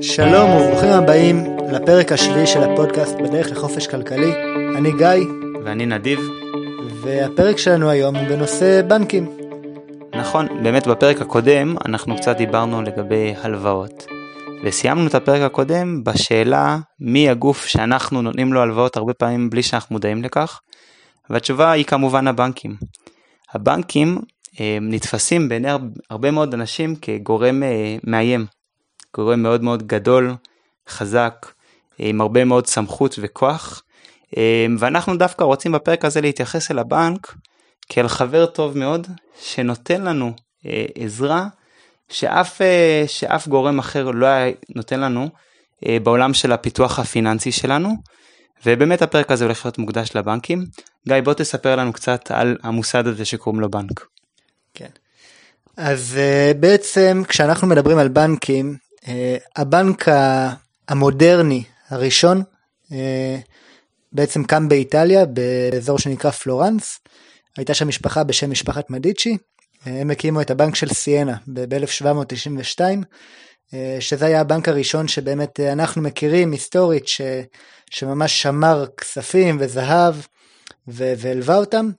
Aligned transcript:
שלום 0.00 0.50
וברוכים 0.50 0.90
הבאים 0.90 1.44
לפרק 1.72 2.12
השביעי 2.12 2.46
של 2.46 2.62
הפודקאסט 2.62 3.14
בדרך 3.14 3.50
לחופש 3.50 3.86
כלכלי. 3.86 4.32
אני 4.76 4.92
גיא. 4.92 5.32
ואני 5.64 5.86
נדיב. 5.86 6.20
והפרק 7.02 7.58
שלנו 7.58 7.90
היום 7.90 8.16
הוא 8.16 8.28
בנושא 8.28 8.82
בנקים. 8.82 9.28
נכון, 10.14 10.62
באמת 10.62 10.86
בפרק 10.86 11.20
הקודם 11.20 11.76
אנחנו 11.86 12.16
קצת 12.16 12.36
דיברנו 12.36 12.82
לגבי 12.82 13.34
הלוואות. 13.42 14.06
וסיימנו 14.64 15.06
את 15.06 15.14
הפרק 15.14 15.42
הקודם 15.42 16.04
בשאלה 16.04 16.78
מי 17.00 17.28
הגוף 17.28 17.66
שאנחנו 17.66 18.22
נותנים 18.22 18.52
לו 18.52 18.60
הלוואות 18.60 18.96
הרבה 18.96 19.14
פעמים 19.14 19.50
בלי 19.50 19.62
שאנחנו 19.62 19.94
מודעים 19.94 20.22
לכך. 20.22 20.60
והתשובה 21.30 21.70
היא 21.70 21.84
כמובן 21.84 22.26
הבנקים. 22.26 22.76
הבנקים 23.54 24.18
אה, 24.60 24.78
נתפסים 24.80 25.48
בעיני 25.48 25.68
הרבה 26.10 26.30
מאוד 26.30 26.54
אנשים 26.54 26.96
כגורם 26.96 27.62
אה, 27.62 27.96
מאיים. 28.04 28.57
גורם 29.16 29.42
מאוד 29.42 29.62
מאוד 29.62 29.86
גדול, 29.86 30.34
חזק, 30.88 31.46
עם 31.98 32.20
הרבה 32.20 32.44
מאוד 32.44 32.66
סמכות 32.66 33.18
וכוח, 33.20 33.82
ואנחנו 34.78 35.16
דווקא 35.16 35.44
רוצים 35.44 35.72
בפרק 35.72 36.04
הזה 36.04 36.20
להתייחס 36.20 36.70
אל 36.70 36.78
הבנק 36.78 37.34
כאל 37.88 38.08
חבר 38.08 38.46
טוב 38.46 38.78
מאוד, 38.78 39.06
שנותן 39.40 40.02
לנו 40.02 40.32
אה, 40.66 40.86
עזרה 40.94 41.46
שאף, 42.08 42.62
אה, 42.62 43.04
שאף 43.06 43.48
גורם 43.48 43.78
אחר 43.78 44.10
לא 44.10 44.26
היה 44.26 44.52
נותן 44.76 45.00
לנו 45.00 45.28
אה, 45.86 45.98
בעולם 46.02 46.34
של 46.34 46.52
הפיתוח 46.52 46.98
הפיננסי 46.98 47.52
שלנו, 47.52 47.96
ובאמת 48.66 49.02
הפרק 49.02 49.30
הזה 49.30 49.44
הולך 49.44 49.64
להיות 49.64 49.78
מוקדש 49.78 50.16
לבנקים. 50.16 50.64
גיא, 51.08 51.20
בוא 51.20 51.34
תספר 51.34 51.76
לנו 51.76 51.92
קצת 51.92 52.30
על 52.30 52.56
המוסד 52.62 53.06
הזה 53.06 53.24
שקוראים 53.24 53.60
לו 53.60 53.70
בנק. 53.70 54.06
כן. 54.74 54.88
אז 55.76 56.18
בעצם 56.60 57.22
כשאנחנו 57.28 57.66
מדברים 57.66 57.98
על 57.98 58.08
בנקים, 58.08 58.76
הבנק 59.56 60.08
המודרני 60.88 61.62
הראשון 61.88 62.42
אה, 62.92 63.38
בעצם 64.12 64.44
קם 64.44 64.68
באיטליה 64.68 65.26
באזור 65.26 65.98
שנקרא 65.98 66.30
פלורנס. 66.30 66.98
הייתה 67.56 67.74
שם 67.74 67.88
משפחה 67.88 68.24
בשם 68.24 68.50
משפחת 68.50 68.90
מדיצ'י. 68.90 69.36
אה, 69.86 70.00
הם 70.00 70.10
הקימו 70.10 70.40
את 70.40 70.50
הבנק 70.50 70.74
של 70.74 70.88
סיאנה 70.88 71.36
ב-1792, 71.46 72.80
שזה 74.00 74.26
היה 74.26 74.40
הבנק 74.40 74.68
הראשון 74.68 75.08
שבאמת 75.08 75.60
אנחנו 75.60 76.02
מכירים 76.02 76.52
היסטורית, 76.52 77.08
ש, 77.08 77.20
שממש 77.90 78.42
שמר 78.42 78.86
כספים 78.96 79.56
וזהב 79.60 80.14
והלווה 80.86 81.56
אותם. 81.56 81.90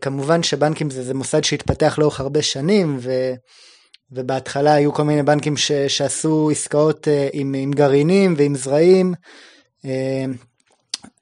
כמובן 0.00 0.42
שבנקים 0.42 0.90
זה, 0.90 1.02
זה 1.02 1.14
מוסד 1.14 1.44
שהתפתח 1.44 1.98
לאורך 1.98 2.20
הרבה 2.20 2.42
שנים, 2.42 2.98
ו... 3.00 3.34
ובהתחלה 4.14 4.74
היו 4.74 4.92
כל 4.92 5.02
מיני 5.02 5.22
בנקים 5.22 5.56
ש, 5.56 5.72
שעשו 5.72 6.50
עסקאות 6.50 7.08
אה, 7.08 7.28
עם, 7.32 7.54
עם 7.58 7.72
גרעינים 7.72 8.34
ועם 8.36 8.54
זרעים, 8.54 9.14
אה, 9.84 10.24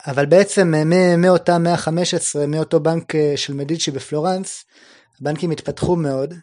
אבל 0.06 0.26
בעצם 0.26 0.74
אה, 0.74 1.16
מאותה 1.16 1.58
מאה 1.58 1.74
ה-15, 1.74 2.46
מאותו 2.48 2.80
בנק 2.80 3.12
של 3.36 3.54
מדיצ'י 3.54 3.90
בפלורנס, 3.90 4.64
הבנקים 5.20 5.50
התפתחו 5.50 5.96
מאוד. 5.96 6.34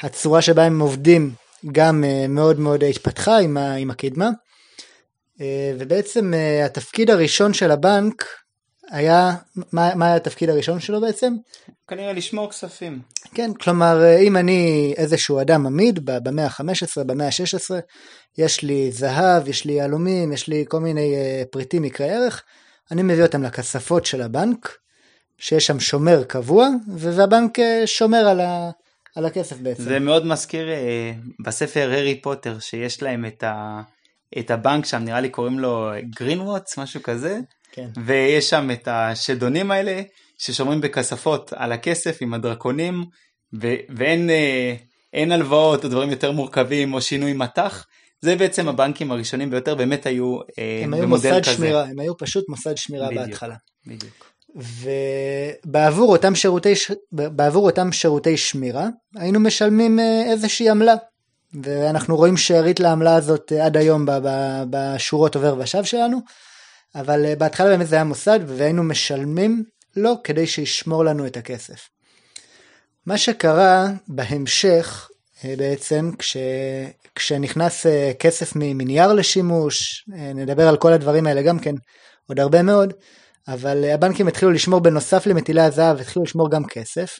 הצורה 0.00 0.42
שבה 0.42 0.64
הם 0.64 0.80
עובדים 0.80 1.32
גם 1.72 2.04
מאוד 2.28 2.60
מאוד 2.60 2.84
התפתחה 2.84 3.38
עם, 3.38 3.56
ה, 3.56 3.74
עם 3.74 3.90
הקדמה. 3.90 4.30
ובעצם 5.78 6.32
התפקיד 6.64 7.10
הראשון 7.10 7.54
של 7.54 7.70
הבנק 7.70 8.24
היה, 8.90 9.32
מה, 9.72 9.94
מה 9.94 10.06
היה 10.06 10.16
התפקיד 10.16 10.50
הראשון 10.50 10.80
שלו 10.80 11.00
בעצם? 11.00 11.34
כנראה 11.88 12.12
לשמור 12.12 12.50
כספים. 12.50 13.00
כן, 13.34 13.54
כלומר 13.54 14.02
אה, 14.02 14.18
אם 14.18 14.36
אני 14.36 14.94
איזשהו 14.96 15.40
אדם 15.40 15.66
עמיד 15.66 16.04
במאה 16.04 16.44
ה-15, 16.46 17.04
במאה 17.06 17.26
ה-16, 17.26 17.74
יש 18.38 18.62
לי 18.62 18.92
זהב, 18.92 19.48
יש 19.48 19.64
לי 19.64 19.72
יהלומים, 19.72 20.32
יש 20.32 20.48
לי 20.48 20.64
כל 20.68 20.80
מיני 20.80 21.14
אה, 21.14 21.42
פריטים 21.50 21.84
יקרי 21.84 22.10
ערך, 22.10 22.42
אני 22.90 23.02
מביא 23.02 23.22
אותם 23.22 23.42
לכספות 23.42 24.06
של 24.06 24.22
הבנק, 24.22 24.76
שיש 25.38 25.66
שם 25.66 25.80
שומר 25.80 26.24
קבוע, 26.24 26.68
והבנק 26.96 27.58
אה, 27.58 27.82
שומר 27.86 28.28
על, 28.28 28.40
ה, 28.40 28.70
על 29.16 29.26
הכסף 29.26 29.56
בעצם. 29.56 29.82
זה 29.82 29.98
מאוד 29.98 30.26
מזכיר 30.26 30.68
בספר 31.44 31.90
הארי 31.92 32.20
פוטר, 32.20 32.58
שיש 32.58 33.02
להם 33.02 33.24
את, 33.24 33.42
ה, 33.42 33.82
את 34.38 34.50
הבנק 34.50 34.84
שם, 34.84 34.98
נראה 34.98 35.20
לי 35.20 35.28
קוראים 35.28 35.58
לו 35.58 35.90
גרין 36.10 36.40
ווטס, 36.40 36.78
משהו 36.78 37.02
כזה. 37.02 37.38
כן. 37.78 38.00
ויש 38.04 38.50
שם 38.50 38.70
את 38.70 38.88
השדונים 38.90 39.70
האלה 39.70 40.02
ששומרים 40.38 40.80
בכספות 40.80 41.52
על 41.56 41.72
הכסף 41.72 42.18
עם 42.20 42.34
הדרקונים 42.34 43.04
ו- 43.62 43.74
ואין 43.96 44.30
אה, 44.30 45.34
הלוואות 45.34 45.84
או 45.84 45.88
דברים 45.88 46.10
יותר 46.10 46.32
מורכבים 46.32 46.94
או 46.94 47.00
שינוי 47.00 47.32
מטח. 47.32 47.86
זה 48.20 48.36
בעצם 48.36 48.68
הבנקים 48.68 49.12
הראשונים 49.12 49.50
ביותר 49.50 49.74
באמת 49.74 50.06
היו 50.06 50.38
אה, 50.58 50.80
הם 50.84 50.94
היו 50.94 51.08
מוסד 51.08 51.42
כזה. 51.42 51.52
שמירה, 51.52 51.84
הם 51.84 51.98
היו 51.98 52.16
פשוט 52.16 52.48
מוסד 52.48 52.76
שמירה 52.76 53.08
בדיוק, 53.08 53.26
בהתחלה. 53.26 53.54
בדיוק. 53.86 54.32
ובעבור 55.66 56.12
אותם 56.12 56.34
שירותי, 56.34 56.72
בעבור 57.12 57.66
אותם 57.66 57.92
שירותי 57.92 58.36
שמירה 58.36 58.86
היינו 59.14 59.40
משלמים 59.40 60.00
אה, 60.00 60.22
איזושהי 60.26 60.70
עמלה. 60.70 60.94
ואנחנו 61.62 62.16
רואים 62.16 62.36
שארית 62.36 62.80
לעמלה 62.80 63.14
הזאת 63.14 63.52
עד 63.52 63.76
היום 63.76 64.06
בשורות 64.70 65.36
עובר 65.36 65.56
ושב 65.58 65.84
שלנו. 65.84 66.18
אבל 66.94 67.24
אה, 67.26 67.36
בהתחלה 67.36 67.68
באמת 67.68 67.86
זה 67.86 67.94
היה 67.94 68.04
מוסד 68.04 68.40
והיינו 68.46 68.82
משלמים 68.82 69.64
לו 69.96 70.14
כדי 70.24 70.46
שישמור 70.46 71.04
לנו 71.04 71.26
את 71.26 71.36
הכסף. 71.36 71.88
מה 73.06 73.18
שקרה 73.18 73.88
בהמשך 74.08 75.08
אה, 75.44 75.54
בעצם 75.58 76.10
כש, 76.18 76.36
כשנכנס 77.14 77.86
אה, 77.86 78.12
כסף 78.18 78.52
מנייר 78.56 79.12
לשימוש, 79.12 80.04
נדבר 80.34 80.68
על 80.68 80.76
כל 80.76 80.92
הדברים 80.92 81.26
האלה 81.26 81.42
גם 81.42 81.58
כן 81.58 81.74
עוד 82.28 82.40
הרבה 82.40 82.62
מאוד, 82.62 82.94
אבל 83.48 83.84
הבנקים 83.84 84.28
התחילו 84.28 84.52
לשמור 84.52 84.80
בנוסף 84.80 85.26
למטילי 85.26 85.62
הזהב, 85.62 86.00
התחילו 86.00 86.24
לשמור 86.24 86.50
גם 86.50 86.64
כסף. 86.64 87.18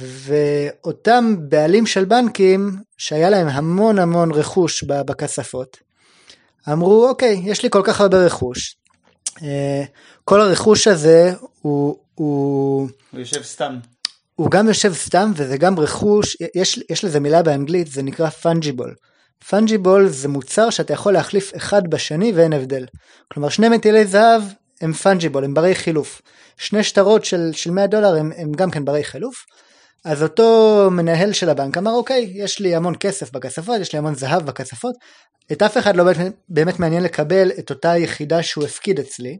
ואותם 0.00 1.34
בעלים 1.48 1.86
של 1.86 2.04
בנקים 2.04 2.70
שהיה 2.98 3.30
להם 3.30 3.48
המון 3.48 3.98
המון 3.98 4.32
רכוש 4.32 4.84
בכספות, 4.84 5.76
אמרו 6.72 7.08
אוקיי 7.08 7.42
יש 7.44 7.62
לי 7.62 7.70
כל 7.70 7.82
כך 7.84 8.00
הרבה 8.00 8.26
רכוש. 8.26 8.76
אה, 9.42 9.84
כל 10.24 10.40
הרכוש 10.40 10.86
הזה 10.86 11.32
הוא 11.62 11.96
הוא, 12.14 12.88
הוא 13.10 13.20
יושב 13.20 13.42
סתם. 13.42 13.78
הוא 14.34 14.50
גם 14.50 14.68
יושב 14.68 14.94
סתם 14.94 15.32
וזה 15.36 15.56
גם 15.56 15.78
רכוש 15.78 16.36
יש, 16.54 16.80
יש 16.90 17.04
לזה 17.04 17.20
מילה 17.20 17.42
באנגלית 17.42 17.86
זה 17.86 18.02
נקרא 18.02 18.28
פונג'יבול 18.28 18.94
פונג'יבול 19.48 20.08
זה 20.08 20.28
מוצר 20.28 20.70
שאתה 20.70 20.92
יכול 20.92 21.12
להחליף 21.12 21.56
אחד 21.56 21.88
בשני 21.88 22.32
ואין 22.32 22.52
הבדל. 22.52 22.86
כלומר 23.32 23.48
שני 23.48 23.68
מטילי 23.68 24.06
זהב 24.06 24.42
הם 24.80 24.92
פונג'יבול 24.92 25.44
הם 25.44 25.54
ברי 25.54 25.74
חילוף. 25.74 26.22
שני 26.56 26.84
שטרות 26.84 27.24
של, 27.24 27.50
של 27.52 27.70
100 27.70 27.86
דולר 27.86 28.16
הם, 28.16 28.32
הם 28.36 28.52
גם 28.52 28.70
כן 28.70 28.84
ברי 28.84 29.04
חילוף 29.04 29.46
אז 30.04 30.22
אותו 30.22 30.88
מנהל 30.90 31.32
של 31.32 31.48
הבנק 31.48 31.76
אמר 31.76 31.90
אוקיי 31.90 32.32
יש 32.34 32.60
לי 32.60 32.74
המון 32.74 32.94
כסף 33.00 33.32
בכספות 33.32 33.80
יש 33.80 33.92
לי 33.92 33.98
המון 33.98 34.14
זהב 34.14 34.46
בכספות 34.46 34.94
את 35.52 35.62
אף 35.62 35.78
אחד 35.78 35.96
לא 35.96 36.04
באמת 36.48 36.78
מעניין 36.78 37.02
לקבל 37.02 37.50
את 37.58 37.70
אותה 37.70 37.96
יחידה 37.96 38.42
שהוא 38.42 38.64
הפקיד 38.64 38.98
אצלי. 38.98 39.38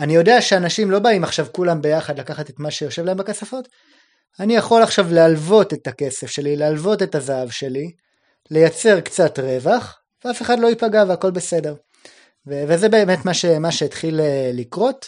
אני 0.00 0.14
יודע 0.14 0.40
שאנשים 0.40 0.90
לא 0.90 0.98
באים 0.98 1.24
עכשיו 1.24 1.46
כולם 1.52 1.82
ביחד 1.82 2.18
לקחת 2.18 2.50
את 2.50 2.54
מה 2.58 2.70
שיושב 2.70 3.04
להם 3.04 3.16
בכספות. 3.16 3.68
אני 4.40 4.56
יכול 4.56 4.82
עכשיו 4.82 5.12
להלוות 5.12 5.72
את 5.72 5.86
הכסף 5.86 6.26
שלי, 6.26 6.56
להלוות 6.56 7.02
את 7.02 7.14
הזהב 7.14 7.50
שלי, 7.50 7.90
לייצר 8.50 9.00
קצת 9.00 9.38
רווח, 9.38 9.98
ואף 10.24 10.42
אחד 10.42 10.58
לא 10.58 10.66
ייפגע 10.66 11.04
והכל 11.08 11.30
בסדר. 11.30 11.74
וזה 12.46 12.88
באמת 12.88 13.24
מה, 13.24 13.34
ש- 13.34 13.44
מה 13.44 13.72
שהתחיל 13.72 14.20
אה, 14.20 14.50
לקרות, 14.54 15.06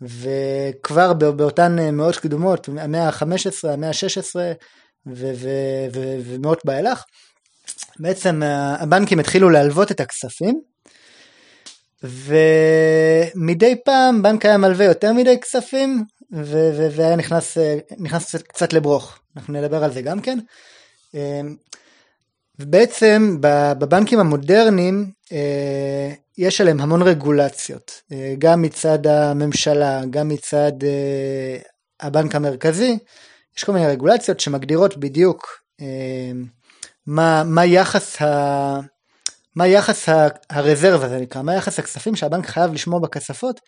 וכבר 0.00 1.12
באותן 1.12 1.78
אה, 1.78 1.90
מאות 1.90 2.16
קדומות, 2.16 2.68
המאה 2.78 3.08
ה-15, 3.08 3.68
המאה 3.68 3.88
ה-16 3.88 4.36
ומאות 6.26 6.64
באילך, 6.64 7.04
בעצם 7.98 8.42
הבנקים 8.78 9.18
התחילו 9.20 9.50
להלוות 9.50 9.90
את 9.90 10.00
הכספים 10.00 10.60
ומדי 12.02 13.76
פעם 13.84 14.22
בנק 14.22 14.44
היה 14.44 14.58
מלווה 14.58 14.84
יותר 14.84 15.12
מדי 15.12 15.40
כספים 15.40 16.04
והיה 16.96 17.16
נכנס, 17.16 17.58
נכנס 17.98 18.34
קצת 18.36 18.72
לברוך, 18.72 19.18
אנחנו 19.36 19.54
נדבר 19.54 19.84
על 19.84 19.92
זה 19.92 20.02
גם 20.02 20.20
כן. 20.20 20.38
ובעצם 22.58 23.36
בבנקים 23.78 24.20
המודרניים 24.20 25.10
אה, 25.32 26.12
יש 26.38 26.60
עליהם 26.60 26.80
המון 26.80 27.02
רגולציות, 27.02 28.02
אה, 28.12 28.34
גם 28.38 28.62
מצד 28.62 29.06
הממשלה, 29.06 30.00
גם 30.10 30.28
מצד 30.28 30.72
אה, 30.84 31.58
הבנק 32.00 32.34
המרכזי, 32.34 32.98
יש 33.56 33.64
כל 33.64 33.72
מיני 33.72 33.86
רגולציות 33.86 34.40
שמגדירות 34.40 34.96
בדיוק 34.96 35.64
מה, 37.06 37.44
מה 37.44 37.64
יחס, 37.64 38.22
ה, 38.22 38.80
מה 39.56 39.66
יחס 39.66 40.08
הרזרבה 40.50 41.08
זה 41.08 41.18
נקרא, 41.18 41.42
מה 41.42 41.54
יחס 41.54 41.78
הכספים 41.78 42.16
שהבנק 42.16 42.46
חייב 42.46 42.72
לשמור 42.72 43.00
בכספות 43.00 43.60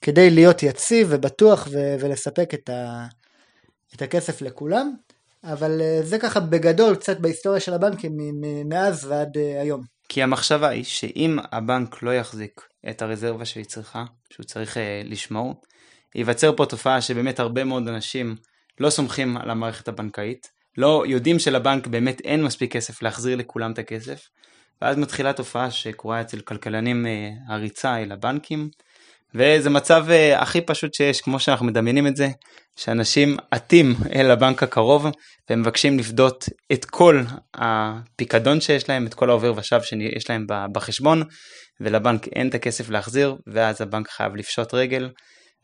כדי 0.00 0.30
להיות 0.30 0.62
יציב 0.62 1.08
ובטוח 1.10 1.68
ו, 1.70 1.96
ולספק 2.00 2.54
את, 2.54 2.68
ה, 2.68 3.06
את 3.94 4.02
הכסף 4.02 4.42
לכולם. 4.42 4.94
אבל 5.44 5.80
אה, 5.80 6.00
זה 6.02 6.18
ככה 6.18 6.40
בגדול 6.40 6.94
קצת 6.94 7.20
בהיסטוריה 7.20 7.60
של 7.60 7.74
הבנקים 7.74 8.12
מאז 8.64 9.04
ועד 9.04 9.36
אה, 9.36 9.60
היום. 9.60 9.82
כי 10.08 10.22
המחשבה 10.22 10.68
היא 10.68 10.84
שאם 10.84 11.38
הבנק 11.52 12.02
לא 12.02 12.14
יחזיק 12.14 12.60
את 12.90 13.02
הרזרבה 13.02 13.44
שהיא 13.44 13.64
צריכה, 13.64 14.04
שהוא 14.30 14.44
צריך 14.44 14.76
אה, 14.76 15.02
לשמור, 15.04 15.54
ייווצר 16.14 16.56
פה 16.56 16.66
תופעה 16.66 17.00
שבאמת 17.00 17.40
הרבה 17.40 17.64
מאוד 17.64 17.88
אנשים 17.88 18.36
לא 18.80 18.90
סומכים 18.90 19.36
על 19.36 19.50
המערכת 19.50 19.88
הבנקאית, 19.88 20.50
לא 20.78 21.04
יודעים 21.06 21.38
שלבנק 21.38 21.86
באמת 21.86 22.20
אין 22.20 22.44
מספיק 22.44 22.72
כסף 22.72 23.02
להחזיר 23.02 23.36
לכולם 23.36 23.72
את 23.72 23.78
הכסף, 23.78 24.28
ואז 24.82 24.96
מתחילה 24.96 25.32
תופעה 25.32 25.70
שקורה 25.70 26.20
אצל 26.20 26.40
כלכלנים 26.40 27.06
הריצה 27.48 28.02
אל 28.02 28.12
הבנקים, 28.12 28.70
וזה 29.34 29.70
מצב 29.70 30.06
uh, 30.08 30.38
הכי 30.38 30.60
פשוט 30.60 30.94
שיש, 30.94 31.20
כמו 31.20 31.40
שאנחנו 31.40 31.66
מדמיינים 31.66 32.06
את 32.06 32.16
זה, 32.16 32.28
שאנשים 32.76 33.36
עטים 33.50 33.94
אל 34.14 34.30
הבנק 34.30 34.62
הקרוב 34.62 35.06
ומבקשים 35.50 35.98
לפדות 35.98 36.44
את 36.72 36.84
כל 36.84 37.22
הפיקדון 37.54 38.60
שיש 38.60 38.88
להם, 38.88 39.06
את 39.06 39.14
כל 39.14 39.30
העובר 39.30 39.52
ושב 39.56 39.80
שיש 39.82 40.30
להם 40.30 40.46
בחשבון, 40.72 41.22
ולבנק 41.80 42.28
אין 42.28 42.48
את 42.48 42.54
הכסף 42.54 42.90
להחזיר, 42.90 43.36
ואז 43.46 43.80
הבנק 43.80 44.08
חייב 44.08 44.36
לפשוט 44.36 44.74
רגל, 44.74 45.10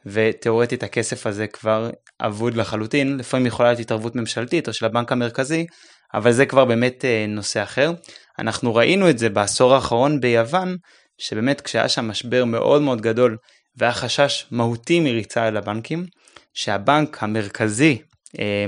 ותאורטית 0.06 0.82
הכסף 0.82 1.26
הזה 1.26 1.46
כבר 1.46 1.90
אבוד 2.20 2.54
לחלוטין, 2.54 3.16
לפעמים 3.16 3.46
יכולה 3.46 3.68
להיות 3.68 3.80
התערבות 3.80 4.16
ממשלתית 4.16 4.68
או 4.68 4.72
של 4.72 4.86
הבנק 4.86 5.12
המרכזי, 5.12 5.66
אבל 6.14 6.32
זה 6.32 6.46
כבר 6.46 6.64
באמת 6.64 7.04
uh, 7.04 7.30
נושא 7.30 7.62
אחר. 7.62 7.92
אנחנו 8.38 8.74
ראינו 8.74 9.10
את 9.10 9.18
זה 9.18 9.28
בעשור 9.28 9.74
האחרון 9.74 10.20
ביוון, 10.20 10.76
שבאמת 11.18 11.60
כשהיה 11.60 11.88
שם 11.88 12.08
משבר 12.08 12.44
מאוד 12.44 12.82
מאוד 12.82 13.00
גדול 13.00 13.36
והיה 13.76 13.92
חשש 13.92 14.46
מהותי 14.50 15.00
מריצה 15.00 15.48
אל 15.48 15.56
הבנקים, 15.56 16.06
שהבנק 16.54 17.22
המרכזי 17.22 17.98
אה, 18.38 18.64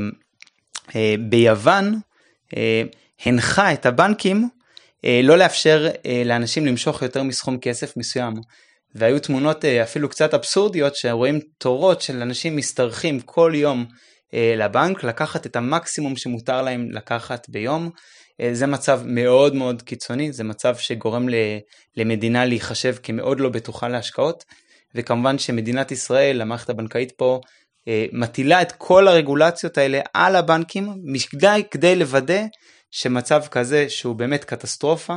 אה, 0.97 1.14
ביוון 1.29 1.99
אה, 2.56 2.82
הנחה 3.25 3.73
את 3.73 3.87
הבנקים 3.87 4.49
אה, 5.05 5.20
לא 5.23 5.38
לאפשר 5.38 5.88
אה, 6.06 6.23
לאנשים 6.25 6.67
למשוך 6.67 7.03
יותר 7.03 7.23
מסכום 7.23 7.58
כסף 7.58 7.97
מסוים. 7.97 8.35
והיו 8.94 9.20
תמונות 9.20 9.64
אה, 9.64 9.82
אפילו 9.82 10.08
קצת 10.08 10.35
אבסורדיות 10.35 10.97
שרואים 10.97 11.41
תורות 11.59 12.00
של 12.00 12.23
אנשים 12.23 12.56
משתרכים 12.56 13.20
כל 13.20 13.52
יום 13.55 13.87
אה, 14.35 14.55
לבנק 14.56 15.05
לקחת 15.05 15.47
את 15.47 15.56
המקסימום 15.56 16.17
שמותר 16.17 16.62
להם 16.62 16.91
לקחת 16.91 17.49
ביום 17.49 17.91
אה, 18.41 18.50
זה 18.52 18.67
מצב 18.67 19.00
מאוד 19.05 19.55
מאוד 19.55 19.82
קיצוני, 19.82 20.32
זה 20.32 20.44
מצב 20.44 20.76
שגורם 20.76 21.26
למדינה 21.97 22.44
להיחשב 22.44 22.97
כמאוד 23.02 23.41
לא 23.41 23.49
בטוחה 23.49 23.88
להשקעות, 23.88 24.44
וכמובן 24.97 25.39
שמדינת 25.39 25.93
ישראל, 25.93 26.41
המערכת 26.41 26.71
הבנקאית 26.71 27.13
פה, 27.13 27.41
אה, 27.89 28.07
מטילה 28.13 28.63
את 28.63 28.73
כל 28.73 29.09
הרגולציות 29.09 29.79
האלה 29.79 30.01
על 30.15 30.37
הבנקים, 30.37 30.89
כדי, 31.31 31.63
כדי 31.71 31.97
לוודא 31.97 32.43
שמצב 32.91 33.43
כזה 33.51 33.89
שהוא 33.89 34.17
באמת 34.17 34.45
קטסטרופה 34.45 35.17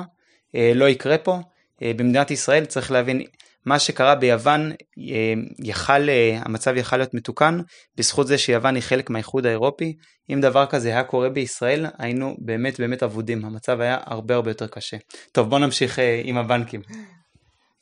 אה, 0.55 0.71
לא 0.75 0.89
יקרה 0.89 1.17
פה. 1.17 1.39
במדינת 1.81 2.31
ישראל 2.31 2.65
צריך 2.65 2.91
להבין 2.91 3.21
מה 3.65 3.79
שקרה 3.79 4.15
ביוון, 4.15 4.71
אה, 4.71 5.33
יכל, 5.59 6.09
אה, 6.09 6.39
המצב 6.45 6.77
יכל 6.77 6.97
להיות 6.97 7.13
מתוקן 7.13 7.59
בזכות 7.97 8.27
זה 8.27 8.37
שיוון 8.37 8.75
היא 8.75 8.83
חלק 8.83 9.09
מהאיחוד 9.09 9.45
האירופי. 9.45 9.95
אם 10.33 10.41
דבר 10.41 10.65
כזה 10.65 10.89
היה 10.89 11.03
קורה 11.03 11.29
בישראל, 11.29 11.85
היינו 11.97 12.35
באמת 12.39 12.79
באמת 12.79 13.03
אבודים, 13.03 13.45
המצב 13.45 13.81
היה 13.81 13.97
הרבה 14.05 14.35
הרבה 14.35 14.51
יותר 14.51 14.67
קשה. 14.67 14.97
טוב, 15.31 15.49
בוא 15.49 15.59
נמשיך 15.59 15.99
אה, 15.99 16.21
עם 16.23 16.37
הבנקים. 16.37 16.81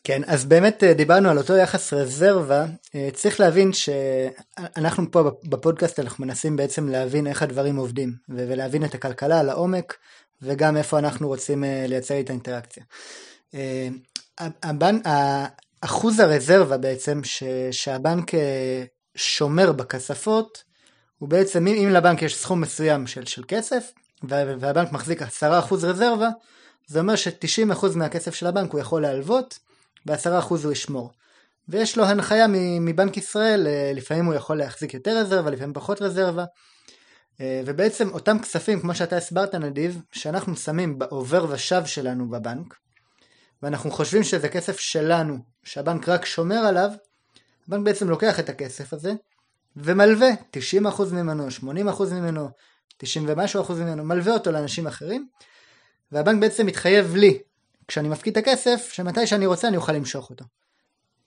כן, 0.07 0.21
אז 0.27 0.45
באמת 0.45 0.83
דיברנו 0.83 1.29
על 1.29 1.37
אותו 1.37 1.57
יחס 1.57 1.93
רזרבה, 1.93 2.65
צריך 3.13 3.39
להבין 3.39 3.73
שאנחנו 3.73 5.11
פה 5.11 5.31
בפודקאסט 5.43 5.99
אנחנו 5.99 6.25
מנסים 6.25 6.55
בעצם 6.55 6.89
להבין 6.89 7.27
איך 7.27 7.41
הדברים 7.41 7.75
עובדים 7.75 8.13
ולהבין 8.29 8.85
את 8.85 8.95
הכלכלה 8.95 9.43
לעומק 9.43 9.97
וגם 10.41 10.77
איפה 10.77 10.99
אנחנו 10.99 11.27
רוצים 11.27 11.63
לייצר 11.87 12.19
את 12.19 12.29
האינטראקציה. 12.29 12.83
אחוז 15.81 16.19
הרזרבה 16.19 16.77
בעצם 16.77 17.23
ש, 17.23 17.43
שהבנק 17.71 18.35
אה, 18.35 18.83
שומר 19.15 19.71
בכספות 19.71 20.63
הוא 21.17 21.29
בעצם 21.29 21.67
אם 21.67 21.89
לבנק 21.91 22.21
יש 22.21 22.35
סכום 22.35 22.61
מסוים 22.61 23.07
של, 23.07 23.25
של 23.25 23.43
כסף 23.47 23.91
והבנק 24.23 24.91
מחזיק 24.91 25.21
10% 25.21 25.25
רזרבה 25.71 26.29
זה 26.87 26.99
אומר 26.99 27.15
ש-90% 27.15 27.85
מהכסף 27.95 28.35
של 28.35 28.47
הבנק 28.47 28.71
הוא 28.71 28.81
יכול 28.81 29.01
להלוות 29.01 29.66
ו-10% 30.05 30.53
הוא 30.63 30.71
ישמור. 30.71 31.11
ויש 31.69 31.97
לו 31.97 32.05
הנחיה 32.05 32.45
מבנק 32.81 33.17
ישראל, 33.17 33.67
אה, 33.67 33.91
לפעמים 33.95 34.25
הוא 34.25 34.33
יכול 34.33 34.57
להחזיק 34.57 34.93
יותר 34.93 35.17
רזרבה, 35.17 35.49
לפעמים 35.49 35.73
פחות 35.73 36.01
רזרבה. 36.01 36.45
אה, 37.41 37.61
ובעצם 37.65 38.09
אותם 38.13 38.39
כספים, 38.39 38.79
כמו 38.79 38.95
שאתה 38.95 39.17
הסברת 39.17 39.55
נדיב, 39.55 40.01
שאנחנו 40.11 40.55
שמים 40.55 40.99
בעובר 40.99 41.45
ושב 41.49 41.85
שלנו 41.85 42.29
בבנק, 42.29 42.75
ואנחנו 43.63 43.91
חושבים 43.91 44.23
שזה 44.23 44.49
כסף 44.49 44.79
שלנו, 44.79 45.37
שהבנק 45.63 46.09
רק 46.09 46.25
שומר 46.25 46.55
עליו, 46.55 46.89
הבנק 47.67 47.85
בעצם 47.85 48.09
לוקח 48.09 48.39
את 48.39 48.49
הכסף 48.49 48.93
הזה 48.93 49.13
ומלווה 49.75 50.29
90% 50.87 51.13
ממנו, 51.13 51.47
80% 51.47 51.63
ממנו, 52.11 52.49
90 52.97 53.25
ומשהו 53.27 53.61
אחוז 53.61 53.79
ממנו, 53.79 54.03
מלווה 54.03 54.33
אותו 54.33 54.51
לאנשים 54.51 54.87
אחרים, 54.87 55.27
והבנק 56.11 56.41
בעצם 56.41 56.65
מתחייב 56.65 57.15
לי, 57.15 57.39
כשאני 57.87 58.09
מפקיד 58.09 58.37
את 58.37 58.43
הכסף, 58.47 58.89
שמתי 58.91 59.27
שאני 59.27 59.45
רוצה 59.45 59.67
אני 59.67 59.77
אוכל 59.77 59.91
למשוך 59.91 60.29
אותו. 60.29 60.45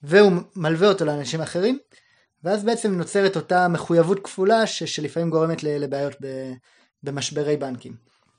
והוא 0.03 0.31
מלווה 0.55 0.87
אותו 0.87 1.05
לאנשים 1.05 1.41
אחרים, 1.41 1.79
ואז 2.43 2.63
בעצם 2.63 2.97
נוצרת 2.97 3.35
אותה 3.35 3.67
מחויבות 3.67 4.19
כפולה 4.23 4.67
ש- 4.67 4.83
שלפעמים 4.83 5.29
גורמת 5.29 5.63
לבעיות 5.63 6.15
במשברי 7.03 7.57
בנקים. 7.57 7.95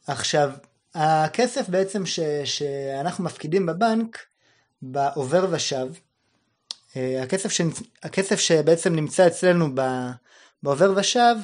עכשיו, 0.07 0.51
הכסף 0.95 1.69
בעצם 1.69 2.07
ש, 2.07 2.21
שאנחנו 2.45 3.25
מפקידים 3.25 3.67
בבנק, 3.67 4.19
בעובר 4.83 5.47
ושב, 5.51 5.87
אה, 6.97 7.23
הכסף, 7.23 7.51
ש, 7.53 7.61
הכסף 8.03 8.41
שבעצם 8.41 8.95
נמצא 8.95 9.27
אצלנו 9.27 9.69
בעובר 10.63 10.93
ושב, 10.97 11.35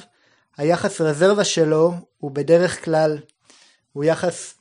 היחס 0.57 1.01
רזרבה 1.01 1.43
שלו 1.43 1.93
הוא 2.17 2.31
בדרך 2.31 2.85
כלל, 2.85 3.17
הוא 3.93 4.03
יחס, 4.03 4.53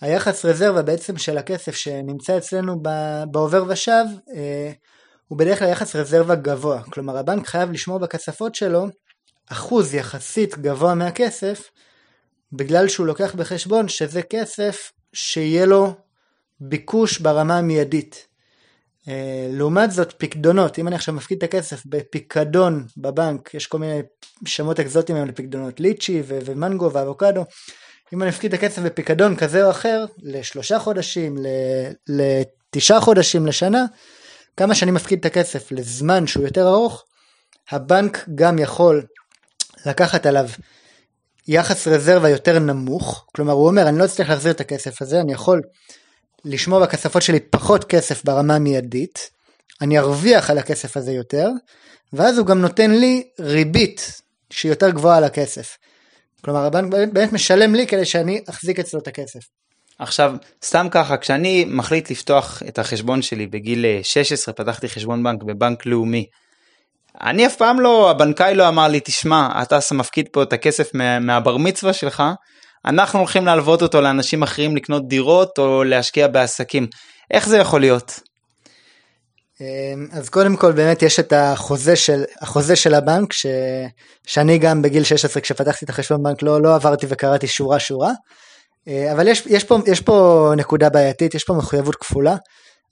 היחס 0.00 0.44
רזרבה 0.44 0.82
בעצם 0.82 1.18
של 1.18 1.38
הכסף 1.38 1.74
שנמצא 1.74 2.38
אצלנו 2.38 2.82
בעובר 3.30 3.64
ושב, 3.68 4.04
אה, 4.34 4.72
הוא 5.28 5.38
בדרך 5.38 5.58
כלל 5.58 5.68
יחס 5.68 5.96
רזרבה 5.96 6.34
גבוה. 6.34 6.82
כלומר 6.82 7.16
הבנק 7.16 7.46
חייב 7.46 7.72
לשמור 7.72 7.98
בכספות 7.98 8.54
שלו 8.54 8.86
אחוז 9.48 9.94
יחסית 9.94 10.58
גבוה 10.58 10.94
מהכסף 10.94 11.70
בגלל 12.52 12.88
שהוא 12.88 13.06
לוקח 13.06 13.34
בחשבון 13.34 13.88
שזה 13.88 14.22
כסף 14.22 14.92
שיהיה 15.12 15.66
לו 15.66 15.94
ביקוש 16.60 17.18
ברמה 17.18 17.58
המיידית. 17.58 18.26
אה, 19.08 19.48
לעומת 19.50 19.90
זאת 19.90 20.12
פקדונות, 20.18 20.78
אם 20.78 20.88
אני 20.88 20.96
עכשיו 20.96 21.14
מפקיד 21.14 21.38
את 21.38 21.42
הכסף 21.42 21.86
בפיקדון 21.86 22.86
בבנק, 22.96 23.54
יש 23.54 23.66
כל 23.66 23.78
מיני 23.78 24.00
שמות 24.44 24.80
אקזוטיים 24.80 25.16
היום 25.16 25.28
לפקדונות, 25.28 25.80
ליצ'י 25.80 26.22
ומנגו 26.26 26.92
ואבוקדו, 26.92 27.44
אם 28.14 28.22
אני 28.22 28.30
מפקיד 28.30 28.54
את 28.54 28.58
הכסף 28.62 28.82
בפיקדון 28.82 29.36
כזה 29.36 29.64
או 29.64 29.70
אחר, 29.70 30.04
לשלושה 30.22 30.78
חודשים, 30.78 31.36
לתשעה 32.08 33.00
חודשים, 33.00 33.46
לשנה, 33.46 33.84
כמה 34.56 34.74
שאני 34.74 34.90
מפקיד 34.90 35.18
את 35.18 35.24
הכסף 35.24 35.72
לזמן 35.72 36.26
שהוא 36.26 36.44
יותר 36.44 36.68
ארוך, 36.68 37.04
הבנק 37.70 38.24
גם 38.34 38.58
יכול 38.58 39.06
לקחת 39.86 40.26
עליו 40.26 40.48
יחס 41.48 41.88
רזרבה 41.88 42.28
יותר 42.28 42.58
נמוך, 42.58 43.26
כלומר 43.34 43.52
הוא 43.52 43.66
אומר 43.66 43.88
אני 43.88 43.98
לא 43.98 44.04
אצטרך 44.04 44.28
להחזיר 44.28 44.52
את 44.52 44.60
הכסף 44.60 45.02
הזה, 45.02 45.20
אני 45.20 45.32
יכול 45.32 45.62
לשמור 46.44 46.80
בכספות 46.80 47.22
שלי 47.22 47.40
פחות 47.40 47.84
כסף 47.84 48.24
ברמה 48.24 48.54
המיידית, 48.54 49.30
אני 49.80 49.98
ארוויח 49.98 50.50
על 50.50 50.58
הכסף 50.58 50.96
הזה 50.96 51.12
יותר, 51.12 51.48
ואז 52.12 52.38
הוא 52.38 52.46
גם 52.46 52.60
נותן 52.60 52.90
לי 52.90 53.28
ריבית 53.40 54.20
שהיא 54.50 54.72
יותר 54.72 54.90
גבוהה 54.90 55.16
על 55.16 55.24
הכסף. 55.24 55.76
כלומר 56.46 56.66
הבנק 56.66 56.92
באמת 57.12 57.32
משלם 57.32 57.74
לי 57.74 57.86
כדי 57.86 58.04
שאני 58.04 58.40
אחזיק 58.50 58.78
אצלו 58.78 59.00
את 59.00 59.06
הכסף. 59.06 59.40
עכשיו 59.98 60.34
סתם 60.64 60.86
ככה 60.90 61.16
כשאני 61.16 61.64
מחליט 61.68 62.10
לפתוח 62.10 62.62
את 62.68 62.78
החשבון 62.78 63.22
שלי 63.22 63.46
בגיל 63.46 63.84
16 64.02 64.54
פתחתי 64.54 64.88
חשבון 64.88 65.22
בנק 65.22 65.42
בבנק 65.42 65.86
לאומי 65.86 66.26
אני 67.22 67.46
אף 67.46 67.56
פעם 67.56 67.80
לא, 67.80 68.10
הבנקאי 68.10 68.54
לא 68.54 68.68
אמר 68.68 68.88
לי, 68.88 69.00
תשמע, 69.00 69.62
אתה 69.62 69.78
מפקיד 69.94 70.28
פה 70.32 70.42
את 70.42 70.52
הכסף 70.52 70.94
מה, 70.94 71.18
מהבר 71.18 71.56
מצווה 71.56 71.92
שלך, 71.92 72.22
אנחנו 72.84 73.18
הולכים 73.18 73.46
להלוות 73.46 73.82
אותו 73.82 74.00
לאנשים 74.00 74.42
אחרים 74.42 74.76
לקנות 74.76 75.08
דירות 75.08 75.58
או 75.58 75.84
להשקיע 75.84 76.28
בעסקים. 76.28 76.86
איך 77.30 77.48
זה 77.48 77.58
יכול 77.58 77.80
להיות? 77.80 78.20
אמ, 79.60 80.06
אז 80.12 80.28
קודם 80.28 80.56
כל 80.56 80.72
באמת 80.72 81.02
יש 81.02 81.20
את 81.20 81.32
החוזה 81.32 81.96
של, 81.96 82.24
החוזה 82.40 82.76
של 82.76 82.94
הבנק, 82.94 83.32
ש, 83.32 83.46
שאני 84.26 84.58
גם 84.58 84.82
בגיל 84.82 85.04
16 85.04 85.42
כשפתחתי 85.42 85.84
את 85.84 85.90
החשבון 85.90 86.22
בנק 86.22 86.42
לא, 86.42 86.62
לא 86.62 86.74
עברתי 86.74 87.06
וקראתי 87.08 87.46
שורה 87.46 87.78
שורה, 87.78 88.12
אה, 88.88 89.12
אבל 89.12 89.28
יש, 89.28 89.42
יש, 89.46 89.64
פה, 89.64 89.78
יש 89.86 90.00
פה 90.00 90.52
נקודה 90.56 90.88
בעייתית, 90.88 91.34
יש 91.34 91.44
פה 91.44 91.54
מחויבות 91.54 91.96
כפולה, 91.96 92.36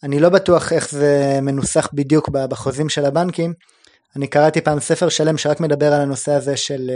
אני 0.02 0.20
לא 0.20 0.28
בטוח 0.28 0.72
איך 0.72 0.90
זה 0.90 1.38
מנוסח 1.42 1.88
בדיוק 1.92 2.28
בחוזים 2.28 2.88
של 2.88 3.04
הבנקים, 3.04 3.52
אני 4.16 4.26
קראתי 4.26 4.60
פעם 4.60 4.80
ספר 4.80 5.08
שלם 5.08 5.38
שרק 5.38 5.60
מדבר 5.60 5.92
על 5.92 6.00
הנושא 6.00 6.32
הזה 6.32 6.56
של, 6.56 6.90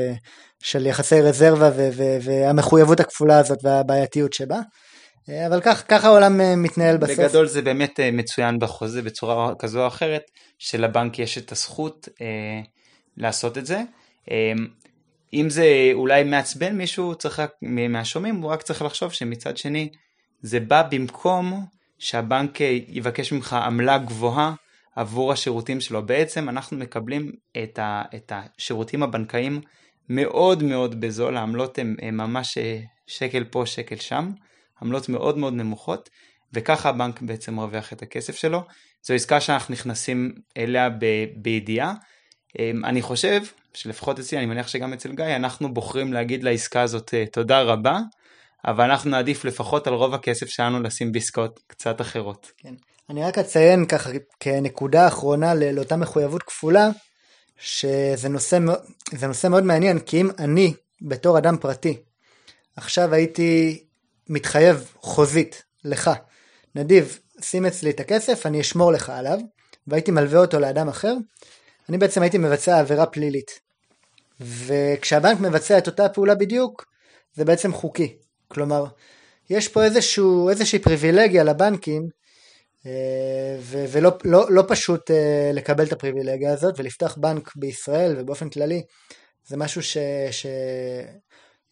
של 0.63 0.87
יחסי 0.87 1.21
רזרבה 1.21 1.71
ו, 1.77 1.89
ו, 1.97 2.03
והמחויבות 2.23 3.01
הכפולה 3.01 3.39
הזאת 3.39 3.59
והבעייתיות 3.63 4.33
שבה. 4.33 4.59
אבל 5.47 5.61
כך, 5.61 5.85
ככה 5.89 6.07
העולם 6.07 6.63
מתנהל 6.63 6.97
בסוף. 6.97 7.19
בגדול 7.19 7.47
זה 7.47 7.63
באמת 7.63 8.01
מצוין 8.13 8.59
בחוזה 8.59 9.03
בצורה 9.03 9.55
כזו 9.59 9.83
או 9.83 9.87
אחרת, 9.87 10.23
שלבנק 10.59 11.19
יש 11.19 11.39
את 11.39 11.53
הזכות 11.53 12.09
אה, 12.21 12.61
לעשות 13.17 13.59
את 13.59 13.67
זה. 13.67 13.83
אה, 14.31 14.53
אם 15.35 15.51
זה 15.51 15.91
אולי 15.93 16.25
מעצבן 16.25 16.77
מישהו 16.77 17.15
צריך 17.15 17.41
רק, 17.41 17.51
מהשומעים, 17.63 18.37
הוא 18.37 18.51
רק 18.51 18.63
צריך 18.63 18.83
לחשוב 18.83 19.13
שמצד 19.13 19.57
שני 19.57 19.89
זה 20.43 20.61
בא 20.61 20.83
במקום 20.91 21.67
שהבנק 21.99 22.61
יבקש 22.89 23.33
ממך 23.33 23.53
עמלה 23.53 23.99
גבוהה 23.99 24.55
עבור 24.97 25.33
השירותים 25.33 25.81
שלו. 25.81 26.07
בעצם 26.07 26.49
אנחנו 26.49 26.77
מקבלים 26.77 27.33
את, 27.63 27.79
ה, 27.79 28.03
את 28.15 28.33
השירותים 28.35 29.03
הבנקאיים 29.03 29.61
מאוד 30.09 30.63
מאוד 30.63 31.01
בזול, 31.01 31.37
העמלות 31.37 31.79
הן 31.79 31.97
ממש 32.15 32.59
אה, 32.59 32.81
שקל 33.07 33.45
פה 33.45 33.67
שקל 33.67 33.97
שם, 33.97 34.31
עמלות 34.83 35.09
מאוד 35.09 35.39
מאוד 35.39 35.53
נמוכות, 35.53 36.11
וככה 36.53 36.89
הבנק 36.89 37.23
בעצם 37.23 37.55
מרוויח 37.55 37.93
את 37.93 38.03
הכסף 38.03 38.37
שלו. 38.37 38.63
זו 39.03 39.15
עסקה 39.15 39.41
שאנחנו 39.41 39.73
נכנסים 39.73 40.35
אליה 40.57 40.89
ב, 40.91 41.05
בידיעה. 41.37 41.95
אמ, 42.59 42.85
אני 42.85 43.03
חושב 43.03 43.43
שלפחות 43.75 44.19
אצלי, 44.19 44.39
אני 44.39 44.47
מניח 44.47 44.69
שגם 44.69 44.93
אצל 44.93 45.13
גיא, 45.13 45.37
אנחנו 45.37 45.75
בוחרים 45.75 46.13
להגיד 46.13 46.45
לעסקה 46.45 46.83
הזאת 46.83 47.15
אה, 47.15 47.25
תודה 47.27 47.63
רבה, 47.63 47.99
אבל 48.67 48.91
אנחנו 48.91 49.11
נעדיף 49.11 49.45
לפחות 49.45 49.87
על 49.87 49.95
רוב 49.95 50.15
הכסף 50.15 50.47
שלנו 50.47 50.83
לשים 50.83 51.13
בעסקאות 51.13 51.61
קצת 51.67 52.01
אחרות. 52.01 52.53
כן. 52.57 52.75
אני 53.11 53.25
רק 53.25 53.39
אציין 53.39 53.87
ככה 53.87 54.11
כנקודה 54.41 55.09
אחרונה 55.09 55.55
לאותה 55.55 55.97
מחויבות 55.97 56.43
כפולה, 56.43 56.91
שזה 57.59 58.29
נושא, 58.29 58.59
נושא 59.29 59.49
מאוד 59.49 59.65
מעניין, 59.65 59.99
כי 59.99 60.21
אם 60.21 60.31
אני 60.39 60.75
בתור 61.03 61.39
אדם 61.39 61.57
פרטי 61.57 61.97
עכשיו 62.77 63.15
הייתי 63.15 63.85
מתחייב 64.29 64.93
חוזית 65.01 65.63
לך, 65.85 66.11
נדיב, 66.75 67.19
שים 67.41 67.67
אצלי 67.67 67.91
את 67.91 68.01
הכסף, 68.01 68.47
אני 68.47 68.61
אשמור 68.61 68.93
לך 68.93 69.11
עליו, 69.11 69.39
והייתי 69.87 70.11
מלווה 70.11 70.41
אותו 70.41 70.59
לאדם 70.59 70.89
אחר, 70.89 71.15
אני 71.89 71.99
בעצם 71.99 72.23
הייתי 72.23 72.39
מבצע 72.39 72.79
עבירה 72.79 73.07
פלילית. 73.07 73.61
וכשהבנק 74.41 75.41
מבצע 75.41 75.79
את 75.79 75.87
אותה 75.87 76.09
פעולה 76.09 76.35
בדיוק, 76.35 76.85
זה 77.35 77.45
בעצם 77.45 77.73
חוקי. 77.73 78.17
כלומר, 78.49 78.85
יש 79.51 79.69
פה 79.69 79.85
איזשהו, 79.85 80.49
איזושהי 80.49 80.79
פריבילגיה 80.79 81.45
לבנקים, 81.45 82.09
אה, 82.87 83.57
ו- 83.61 83.85
ולא 83.89 84.11
לא, 84.25 84.47
לא 84.51 84.65
פשוט 84.69 85.11
אה, 85.11 85.51
לקבל 85.55 85.85
את 85.87 85.93
הפריבילגיה 85.93 86.53
הזאת 86.53 86.75
ולפתוח 86.79 87.17
בנק 87.17 87.57
בישראל 87.57 88.17
ובאופן 88.19 88.51
כללי, 88.51 88.83
זה 89.47 89.57
משהו 89.57 89.83
ש... 89.83 89.97
ש... 90.31 90.47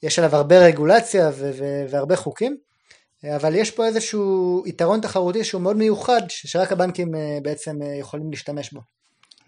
יש 0.03 0.19
עליו 0.19 0.37
הרבה 0.37 0.59
רגולציה 0.59 1.31
ו- 1.35 1.51
ו- 1.59 1.85
והרבה 1.91 2.17
חוקים, 2.17 2.57
אבל 3.37 3.55
יש 3.55 3.71
פה 3.71 3.87
איזשהו 3.87 4.63
יתרון 4.67 5.01
תחרותי 5.01 5.45
שהוא 5.45 5.63
מאוד 5.63 5.77
מיוחד, 5.77 6.21
שרק 6.29 6.73
הבנקים 6.73 7.15
אה, 7.15 7.39
בעצם 7.43 7.77
יכולים 8.01 8.31
להשתמש 8.31 8.73
בו. 8.73 8.81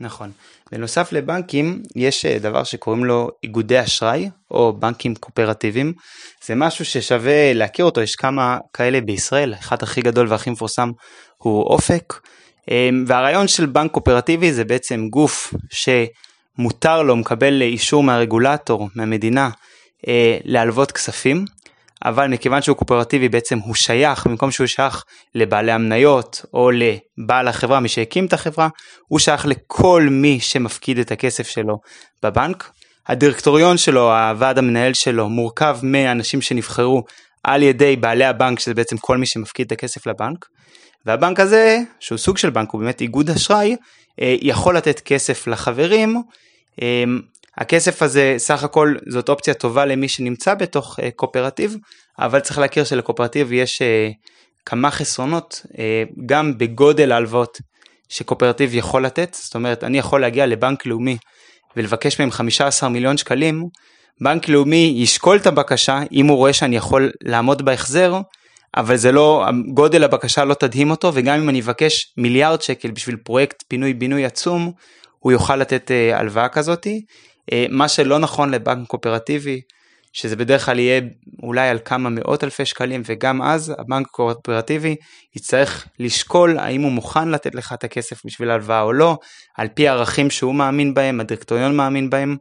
נכון. 0.00 0.30
בנוסף 0.72 1.12
לבנקים, 1.12 1.82
יש 1.96 2.24
אה, 2.24 2.38
דבר 2.38 2.64
שקוראים 2.64 3.04
לו 3.04 3.28
איגודי 3.42 3.82
אשראי, 3.82 4.30
או 4.50 4.72
בנקים 4.72 5.14
קואופרטיביים. 5.14 5.92
זה 6.44 6.54
משהו 6.54 6.84
ששווה 6.84 7.52
להכיר 7.52 7.84
אותו, 7.84 8.00
יש 8.00 8.16
כמה 8.16 8.58
כאלה 8.72 9.00
בישראל, 9.00 9.54
אחד 9.54 9.82
הכי 9.82 10.00
גדול 10.00 10.28
והכי 10.28 10.50
מפורסם 10.50 10.90
הוא 11.36 11.62
אופק. 11.62 12.14
אמ, 12.70 13.04
והרעיון 13.06 13.48
של 13.48 13.66
בנק 13.66 13.90
קואופרטיבי 13.90 14.52
זה 14.52 14.64
בעצם 14.64 15.08
גוף 15.10 15.54
שמותר 15.70 17.02
לו, 17.02 17.16
מקבל 17.16 17.62
אישור 17.62 18.02
מהרגולטור, 18.02 18.88
מהמדינה, 18.94 19.50
אה, 20.08 20.38
להלוות 20.44 20.92
כספים. 20.92 21.44
אבל 22.04 22.26
מכיוון 22.26 22.62
שהוא 22.62 22.76
קואופרטיבי 22.76 23.28
בעצם 23.28 23.58
הוא 23.58 23.74
שייך, 23.74 24.26
במקום 24.26 24.50
שהוא 24.50 24.66
שייך 24.66 25.04
לבעלי 25.34 25.72
המניות 25.72 26.44
או 26.54 26.70
לבעל 26.70 27.48
החברה, 27.48 27.80
מי 27.80 27.88
שהקים 27.88 28.26
את 28.26 28.32
החברה, 28.32 28.68
הוא 29.08 29.18
שייך 29.18 29.46
לכל 29.46 30.08
מי 30.10 30.40
שמפקיד 30.40 30.98
את 30.98 31.12
הכסף 31.12 31.48
שלו 31.48 31.78
בבנק. 32.22 32.70
הדירקטוריון 33.08 33.78
שלו, 33.78 34.12
הוועד 34.12 34.58
המנהל 34.58 34.94
שלו, 34.94 35.28
מורכב 35.28 35.78
מאנשים 35.82 36.40
שנבחרו 36.40 37.02
על 37.44 37.62
ידי 37.62 37.96
בעלי 37.96 38.24
הבנק, 38.24 38.58
שזה 38.58 38.74
בעצם 38.74 38.96
כל 38.98 39.16
מי 39.16 39.26
שמפקיד 39.26 39.66
את 39.66 39.72
הכסף 39.72 40.06
לבנק. 40.06 40.46
והבנק 41.06 41.40
הזה, 41.40 41.80
שהוא 42.00 42.18
סוג 42.18 42.38
של 42.38 42.50
בנק, 42.50 42.70
הוא 42.70 42.80
באמת 42.80 43.00
איגוד 43.00 43.30
אשראי, 43.30 43.76
אה, 44.20 44.36
יכול 44.42 44.76
לתת 44.76 45.00
כסף 45.00 45.46
לחברים 45.46 46.22
אה, 46.82 47.04
הכסף 47.58 48.02
הזה 48.02 48.34
סך 48.38 48.64
הכל 48.64 48.94
זאת 49.08 49.28
אופציה 49.28 49.54
טובה 49.54 49.84
למי 49.84 50.08
שנמצא 50.08 50.54
בתוך 50.54 50.98
uh, 50.98 51.02
קואופרטיב, 51.16 51.76
אבל 52.18 52.40
צריך 52.40 52.58
להכיר 52.58 52.84
שלקואופרטיב 52.84 53.52
יש 53.52 53.82
uh, 53.82 54.14
כמה 54.66 54.90
חסרונות, 54.90 55.62
uh, 55.64 55.76
גם 56.26 56.58
בגודל 56.58 57.12
ההלוואות 57.12 57.58
שקואופרטיב 58.08 58.74
יכול 58.74 59.04
לתת, 59.04 59.36
זאת 59.40 59.54
אומרת 59.54 59.84
אני 59.84 59.98
יכול 59.98 60.20
להגיע 60.20 60.46
לבנק 60.46 60.86
לאומי 60.86 61.16
ולבקש 61.76 62.20
מהם 62.20 62.30
15 62.30 62.88
מיליון 62.88 63.16
שקלים, 63.16 63.68
בנק 64.20 64.48
לאומי 64.48 64.94
ישקול 64.96 65.36
את 65.36 65.46
הבקשה 65.46 66.00
אם 66.12 66.26
הוא 66.26 66.36
רואה 66.36 66.52
שאני 66.52 66.76
יכול 66.76 67.10
לעמוד 67.22 67.64
בהחזר, 67.64 68.20
אבל 68.76 68.96
זה 68.96 69.12
לא, 69.12 69.46
גודל 69.74 70.04
הבקשה 70.04 70.44
לא 70.44 70.54
תדהים 70.54 70.90
אותו 70.90 71.10
וגם 71.14 71.40
אם 71.40 71.48
אני 71.48 71.60
אבקש 71.60 72.12
מיליארד 72.16 72.62
שקל 72.62 72.90
בשביל 72.90 73.16
פרויקט 73.16 73.64
פינוי 73.68 73.94
בינוי 73.94 74.24
עצום, 74.24 74.72
הוא 75.18 75.32
יוכל 75.32 75.56
לתת 75.56 75.90
הלוואה 76.14 76.48
כזאתי. 76.48 77.00
אה, 77.52 77.66
מה 77.70 77.88
שלא 77.88 78.18
נכון 78.18 78.50
לבנק 78.50 78.86
קואופרטיבי, 78.86 79.60
שזה 80.12 80.36
בדרך 80.36 80.66
כלל 80.66 80.78
יהיה 80.78 81.00
אולי 81.42 81.68
על 81.68 81.78
כמה 81.84 82.08
מאות 82.08 82.44
אלפי 82.44 82.64
שקלים, 82.64 83.02
וגם 83.06 83.42
אז 83.42 83.74
הבנק 83.78 84.06
הקואופרטיבי 84.06 84.96
יצטרך 85.36 85.86
לשקול 85.98 86.58
האם 86.58 86.82
הוא 86.82 86.92
מוכן 86.92 87.28
לתת 87.28 87.54
לך 87.54 87.72
את 87.72 87.84
הכסף 87.84 88.26
בשביל 88.26 88.50
ההלוואה 88.50 88.82
או 88.82 88.92
לא, 88.92 89.18
על 89.56 89.68
פי 89.68 89.88
הערכים 89.88 90.30
שהוא 90.30 90.54
מאמין 90.54 90.94
בהם, 90.94 91.20
הדירקטוריון 91.20 91.76
מאמין 91.76 92.10
בהם. 92.10 92.36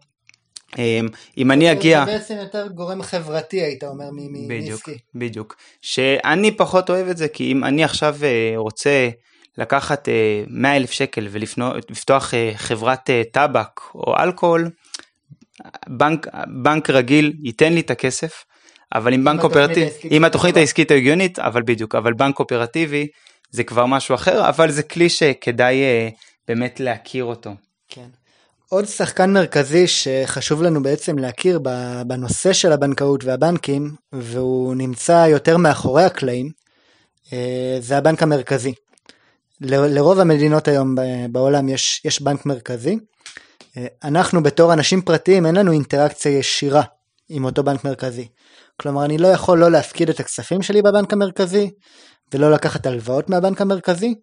אה, 0.79 0.99
אם 1.37 1.51
אני 1.51 1.71
אגיע... 1.71 2.05
זה 2.05 2.11
בעצם 2.11 2.35
יותר 2.35 2.67
גורם 2.67 3.03
חברתי 3.03 3.61
היית 3.61 3.83
אומר 3.83 4.09
מעסקי. 4.11 4.47
בדיוק, 4.47 4.89
בדיוק. 5.15 5.55
שאני 5.81 6.57
פחות 6.57 6.89
אוהב 6.89 7.07
את 7.07 7.17
זה, 7.17 7.27
כי 7.27 7.51
אם 7.51 7.63
אני 7.63 7.83
עכשיו 7.83 8.15
אה, 8.23 8.53
רוצה 8.55 9.09
לקחת 9.57 10.09
100 10.47 10.75
אלף 10.75 10.91
שקל 10.91 11.27
ולפתוח 11.31 12.33
חברת 12.55 13.09
טבק 13.31 13.79
או 13.95 14.15
אלכוהול, 14.19 14.69
בנק, 15.87 16.27
בנק 16.63 16.89
רגיל 16.89 17.33
ייתן 17.43 17.73
לי 17.73 17.79
את 17.79 17.91
הכסף, 17.91 18.43
אבל 18.95 19.13
עם 19.13 19.25
בנק 19.25 19.41
קואופרטיבי, 19.41 19.89
עם 20.03 20.23
התוכנית 20.23 20.57
העסקית 20.57 20.91
ההגיונית, 20.91 21.39
אבל 21.39 21.61
בדיוק, 21.65 21.95
אבל 21.95 22.13
בנק 22.13 22.35
קואופרטיבי 22.35 23.07
זה 23.51 23.63
כבר 23.63 23.85
משהו 23.85 24.15
אחר, 24.15 24.49
אבל 24.49 24.71
זה 24.71 24.83
כלי 24.83 25.09
שכדאי 25.09 25.75
uh, 25.75 26.13
באמת 26.47 26.79
להכיר 26.79 27.23
אותו. 27.23 27.51
כן. 27.89 28.07
עוד 28.69 28.85
שחקן 28.85 29.33
מרכזי 29.33 29.87
שחשוב 29.87 30.63
לנו 30.63 30.83
בעצם 30.83 31.17
להכיר 31.17 31.59
בנושא 32.07 32.53
של 32.53 32.71
הבנקאות 32.71 33.23
והבנקים, 33.23 33.95
והוא 34.13 34.75
נמצא 34.75 35.27
יותר 35.29 35.57
מאחורי 35.57 36.03
הקלעים, 36.03 36.51
אה, 37.33 37.77
זה 37.79 37.97
הבנק 37.97 38.23
המרכזי. 38.23 38.73
לרוב 39.61 40.19
המדינות 40.19 40.67
היום 40.67 40.95
בעולם 41.31 41.69
יש, 41.69 42.01
יש 42.05 42.21
בנק 42.21 42.45
מרכזי, 42.45 42.97
אנחנו 44.03 44.43
בתור 44.43 44.73
אנשים 44.73 45.01
פרטיים 45.01 45.45
אין 45.45 45.55
לנו 45.55 45.71
אינטראקציה 45.71 46.31
ישירה 46.31 46.83
עם 47.29 47.45
אותו 47.45 47.63
בנק 47.63 47.83
מרכזי. 47.83 48.27
כלומר 48.81 49.05
אני 49.05 49.17
לא 49.17 49.27
יכול 49.27 49.59
לא 49.59 49.71
להפקיד 49.71 50.09
את 50.09 50.19
הכספים 50.19 50.61
שלי 50.61 50.81
בבנק 50.81 51.13
המרכזי 51.13 51.71
ולא 52.33 52.51
לקחת 52.51 52.85
הלוואות 52.85 53.29
מהבנק 53.29 53.61
המרכזי, 53.61 54.15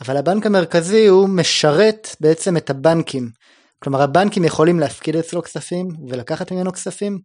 אבל 0.00 0.16
הבנק 0.16 0.46
המרכזי 0.46 1.06
הוא 1.06 1.28
משרת 1.28 2.16
בעצם 2.20 2.56
את 2.56 2.70
הבנקים. 2.70 3.30
כלומר 3.78 4.02
הבנקים 4.02 4.44
יכולים 4.44 4.80
להפקיד 4.80 5.16
אצלו 5.16 5.42
כספים 5.42 5.88
ולקחת 6.08 6.52
ממנו 6.52 6.72
כספים 6.72 7.18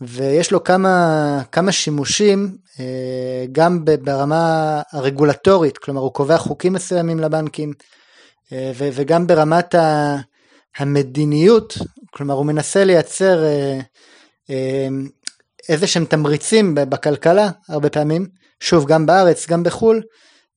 ויש 0.00 0.50
לו 0.50 0.64
כמה, 0.64 1.42
כמה 1.52 1.72
שימושים 1.72 2.56
אה, 2.80 3.44
גם 3.52 3.84
ברמה 3.84 4.82
הרגולטורית, 4.92 5.78
כלומר 5.78 6.00
הוא 6.00 6.12
קובע 6.12 6.38
חוקים 6.38 6.72
מסוימים 6.72 7.20
לבנקים 7.20 7.72
אה, 8.52 8.72
וגם 8.74 9.26
ברמת 9.26 9.74
ה... 9.74 10.16
המדיניות, 10.76 11.78
כלומר 12.10 12.34
הוא 12.34 12.46
מנסה 12.46 12.84
לייצר 12.84 13.44
אה, 13.44 13.78
אה, 14.50 14.88
איזה 15.68 15.86
שהם 15.86 16.04
תמריצים 16.04 16.74
בכלכלה 16.74 17.50
הרבה 17.68 17.90
פעמים, 17.90 18.26
שוב 18.60 18.86
גם 18.86 19.06
בארץ 19.06 19.46
גם 19.46 19.62
בחו"ל, 19.62 20.02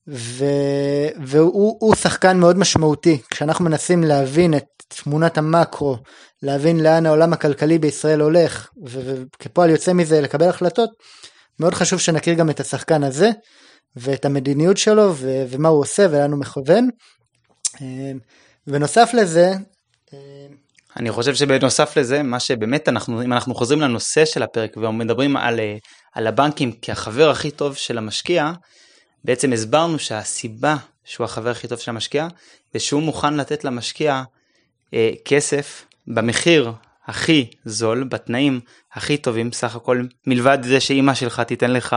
ו, 0.08 0.44
והוא 1.24 1.94
שחקן 1.94 2.38
מאוד 2.38 2.58
משמעותי 2.58 3.22
כשאנחנו 3.30 3.64
מנסים 3.64 4.04
להבין 4.04 4.54
את 4.54 4.64
תמונת 4.88 5.38
המקרו, 5.38 5.96
להבין 6.42 6.80
לאן 6.80 7.06
העולם 7.06 7.32
הכלכלי 7.32 7.78
בישראל 7.78 8.20
הולך, 8.20 8.68
וכפועל 8.84 9.70
יוצא 9.70 9.92
מזה 9.92 10.20
לקבל 10.20 10.48
החלטות, 10.48 10.90
מאוד 11.60 11.74
חשוב 11.74 12.00
שנכיר 12.00 12.34
גם 12.34 12.50
את 12.50 12.60
השחקן 12.60 13.04
הזה 13.04 13.30
ואת 13.96 14.24
המדיניות 14.24 14.76
שלו 14.76 15.14
ו, 15.14 15.44
ומה 15.50 15.68
הוא 15.68 15.80
עושה 15.80 16.06
ולאן 16.10 16.32
הוא 16.32 16.40
מכוון. 16.40 16.88
אה, 17.82 18.12
ונוסף 18.66 19.10
לזה, 19.14 19.52
אני 20.96 21.10
חושב 21.10 21.34
שבנוסף 21.34 21.96
לזה, 21.96 22.22
מה 22.22 22.40
שבאמת 22.40 22.88
אנחנו, 22.88 23.22
אם 23.22 23.32
אנחנו 23.32 23.54
חוזרים 23.54 23.80
לנושא 23.80 24.24
של 24.24 24.42
הפרק 24.42 24.76
ומדברים 24.76 25.36
על, 25.36 25.60
אה, 25.60 25.76
על 26.14 26.26
הבנקים 26.26 26.72
כחבר 26.82 27.30
הכי 27.30 27.50
טוב 27.50 27.74
של 27.76 27.98
המשקיע, 27.98 28.52
בעצם 29.24 29.52
הסברנו 29.52 29.98
שהסיבה 29.98 30.76
שהוא 31.04 31.24
החבר 31.24 31.50
הכי 31.50 31.68
טוב 31.68 31.78
של 31.78 31.90
המשקיע, 31.90 32.28
זה 32.72 32.80
שהוא 32.80 33.02
מוכן 33.02 33.34
לתת 33.34 33.64
למשקיע 33.64 34.22
אה, 34.94 35.10
כסף 35.24 35.84
במחיר 36.06 36.72
הכי 37.06 37.50
זול, 37.64 38.04
בתנאים 38.04 38.60
הכי 38.92 39.16
טובים, 39.16 39.52
סך 39.52 39.76
הכל, 39.76 40.02
מלבד 40.26 40.58
זה 40.62 40.80
שאימא 40.80 41.14
שלך 41.14 41.40
תיתן 41.40 41.70
לך 41.70 41.96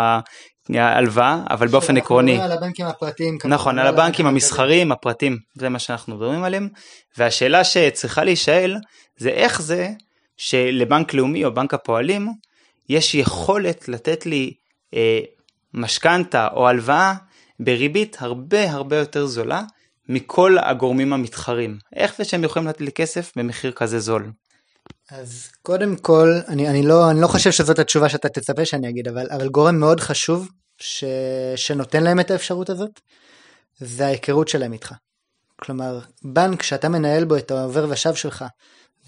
הלוואה, 0.70 1.44
אבל 1.50 1.68
באופן 1.68 1.98
עקרוני. 1.98 2.42
על 2.42 2.52
הבנקים 2.52 2.86
הפרטיים. 2.86 3.38
נכון, 3.46 3.80
על 3.80 3.88
הבנקים 3.88 4.26
המסחריים, 4.26 4.92
הפרטיים, 4.92 5.38
זה 5.56 5.70
מה 5.70 5.80
שאנחנו 5.80 6.16
מדברים 6.16 6.44
עליהם. 6.44 6.70
והשאלה 7.18 7.64
שצריכה 7.64 8.24
להישאל, 8.24 8.76
זה 9.18 9.30
איך 9.30 9.62
זה 9.62 9.90
שלבנק 10.38 11.14
לאומי 11.14 11.46
או 11.46 11.54
בנק 11.54 11.74
הפועלים, 11.74 12.28
יש 12.90 13.16
יכולת 13.16 13.88
לתת 13.90 14.26
לי 14.26 14.54
אה, 14.94 15.20
משכנתה 15.74 16.48
או 16.54 16.68
הלוואה 16.68 17.14
בריבית 17.60 18.18
הרבה 18.20 18.72
הרבה 18.72 18.98
יותר 18.98 19.26
זולה 19.26 19.62
מכל 20.10 20.58
הגורמים 20.62 21.14
המתחרים. 21.14 21.78
איך 21.96 22.18
זה 22.18 22.24
שהם 22.24 22.44
יכולים 22.44 22.68
לתת 22.68 22.82
לי 22.82 22.92
כסף 22.92 23.32
במחיר 23.36 23.72
כזה 23.72 24.00
זול? 24.00 24.32
אז 25.12 25.50
קודם 25.62 25.96
כל, 25.96 26.40
אני, 26.48 26.70
אני, 26.70 26.84
לא, 26.84 27.12
אני 27.12 27.22
לא 27.22 27.28
חושב 27.28 27.52
שזאת 27.52 27.80
התשובה 27.80 28.10
שאתה 28.10 28.30
תצפה 28.30 28.66
שאני 28.66 28.90
אגיד, 28.90 29.08
אבל, 29.08 29.28
אבל 29.32 29.50
גורם 29.50 29.80
מאוד 29.80 30.00
חשוב 30.00 30.50
ש, 30.78 31.04
שנותן 31.56 32.04
להם 32.04 32.20
את 32.20 32.32
האפשרות 32.32 32.70
הזאת, 32.70 33.00
זה 33.80 34.06
ההיכרות 34.06 34.48
שלהם 34.48 34.74
איתך. 34.74 34.94
כלומר, 35.62 36.00
בנק 36.24 36.64
שאתה 36.64 36.90
מנהל 36.90 37.26
בו 37.26 37.38
את 37.38 37.52
העובר 37.52 37.86
ושב 37.90 38.16
שלך, 38.16 38.46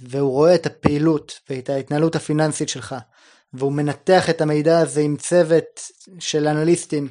והוא 0.01 0.31
רואה 0.31 0.55
את 0.55 0.65
הפעילות 0.65 1.39
ואת 1.49 1.69
ההתנהלות 1.69 2.15
הפיננסית 2.15 2.69
שלך, 2.69 2.95
והוא 3.53 3.73
מנתח 3.73 4.29
את 4.29 4.41
המידע 4.41 4.79
הזה 4.79 5.01
עם 5.01 5.17
צוות 5.17 5.81
של 6.19 6.47
אנליסטים, 6.47 7.07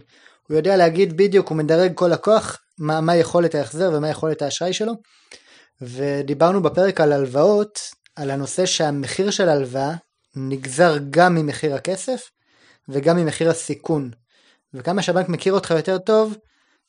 הוא 0.49 0.57
יודע 0.57 0.77
להגיד 0.77 1.17
בדיוק, 1.17 1.49
הוא 1.49 1.57
מדרג 1.57 1.93
כל 1.95 2.09
לקוח, 2.09 2.59
מה, 2.79 3.01
מה 3.01 3.17
יכולת 3.17 3.55
ההחזר 3.55 3.91
ומה 3.95 4.09
יכולת 4.09 4.43
האשראי 4.43 4.73
שלו. 4.73 4.93
ודיברנו 5.81 6.63
בפרק 6.63 7.01
על 7.01 7.13
הלוואות, 7.13 7.81
על 8.17 8.31
הנושא 8.31 8.67
שהמחיר 8.67 9.31
של 9.31 9.49
הלוואה 9.49 9.95
נגזר 10.37 10.97
גם 11.11 11.35
ממחיר 11.35 11.75
הכסף 11.75 12.31
וגם 12.89 13.17
ממחיר 13.17 13.51
הסיכון. 13.51 14.11
וכמה 14.75 15.03
שהבנק 15.03 15.29
מכיר 15.29 15.53
אותך 15.53 15.71
יותר 15.71 15.99
טוב, 15.99 16.37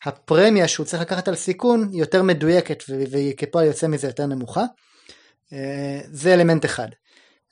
הפרמיה 0.06 0.68
שהוא 0.68 0.86
צריך 0.86 1.02
לקחת 1.02 1.28
על 1.28 1.36
סיכון 1.36 1.90
היא 1.92 2.00
יותר 2.00 2.24
מדויקת 2.24 2.84
וכפועל 2.90 3.66
יוצא 3.66 3.88
מזה 3.88 4.08
יותר 4.08 4.26
נמוכה. 4.26 4.64
אה, 5.54 6.02
זה 6.12 6.34
אלמנט 6.34 6.66
אחד. 6.66 6.88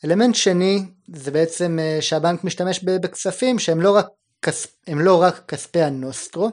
אלמנט 0.06 0.36
שני 0.36 0.86
זה 1.16 1.32
בעצם 1.32 1.80
אה, 1.82 1.98
שהבנק 2.02 2.44
משתמש 2.44 2.84
בכספים 2.84 3.60
שהם 3.60 3.82
לא 3.82 3.96
רק, 3.96 4.08
כס, 4.42 4.68
לא 4.88 5.22
רק 5.22 5.46
כספי 5.48 5.82
הנוסטרו, 5.82 6.50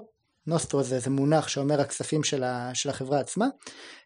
נוסטרו 0.47 0.83
זה, 0.83 0.99
זה 0.99 1.11
מונח 1.11 1.49
שאומר 1.49 1.81
הכספים 1.81 2.25
של, 2.25 2.45
ה, 2.45 2.71
של 2.75 2.91
החברה 2.91 3.21
עצמה, 3.21 3.47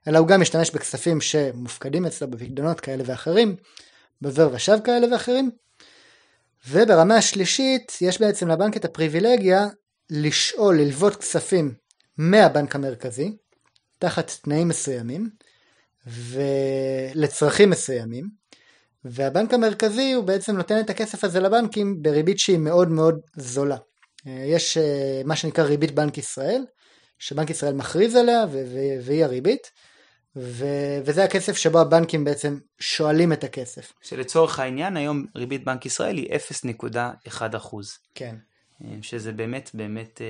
אלא 0.08 0.18
הוא 0.18 0.28
גם 0.28 0.40
משתמש 0.40 0.70
בכספים 0.70 1.20
שמופקדים 1.20 2.06
אצלו 2.06 2.30
בפקדונות 2.30 2.80
כאלה 2.80 3.02
ואחרים, 3.06 3.56
בזר 4.22 4.48
ושב 4.52 4.78
כאלה 4.84 5.12
ואחרים, 5.12 5.50
וברמה 6.68 7.16
השלישית 7.16 7.92
יש 8.00 8.20
בעצם 8.20 8.48
לבנק 8.48 8.76
את 8.76 8.84
הפריבילגיה 8.84 9.66
לשאול, 10.10 10.80
ללוות 10.80 11.16
כספים 11.16 11.74
מהבנק 12.18 12.74
המרכזי, 12.74 13.36
תחת 13.98 14.30
תנאים 14.42 14.68
מסוימים, 14.68 15.30
ולצרכים 16.06 17.70
מסוימים, 17.70 18.28
והבנק 19.04 19.54
המרכזי 19.54 20.12
הוא 20.12 20.24
בעצם 20.24 20.56
נותן 20.56 20.80
את 20.80 20.90
הכסף 20.90 21.24
הזה 21.24 21.40
לבנקים 21.40 22.02
בריבית 22.02 22.38
שהיא 22.38 22.58
מאוד 22.58 22.88
מאוד 22.88 23.20
זולה. 23.36 23.76
אה, 24.26 24.44
יש 24.46 24.76
אה, 24.76 25.22
מה 25.24 25.36
שנקרא 25.36 25.64
ריבית 25.64 25.90
בנק 25.90 26.18
ישראל, 26.18 26.64
שבנק 27.18 27.50
ישראל 27.50 27.74
מכריז 27.74 28.16
עליה 28.16 28.44
והיא 29.02 29.24
הריבית, 29.24 29.70
וזה 31.04 31.24
הכסף 31.24 31.56
שבו 31.56 31.80
הבנקים 31.80 32.24
בעצם 32.24 32.58
שואלים 32.80 33.32
את 33.32 33.44
הכסף. 33.44 33.92
שלצורך 34.02 34.58
העניין 34.58 34.96
היום 34.96 35.26
ריבית 35.36 35.64
בנק 35.64 35.86
ישראל 35.86 36.16
היא 36.16 36.28
0.1 37.26 37.42
כן. 38.14 38.36
אה, 38.84 38.88
שזה 39.02 39.32
באמת 39.32 39.70
באמת 39.74 40.20